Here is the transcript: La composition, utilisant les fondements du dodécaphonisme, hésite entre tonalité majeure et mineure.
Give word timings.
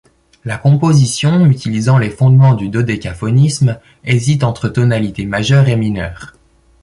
La 0.45 0.57
composition, 0.57 1.45
utilisant 1.45 1.99
les 1.99 2.09
fondements 2.09 2.55
du 2.55 2.69
dodécaphonisme, 2.69 3.77
hésite 4.03 4.43
entre 4.43 4.67
tonalité 4.67 5.27
majeure 5.27 5.67
et 5.69 5.75
mineure. 5.75 6.33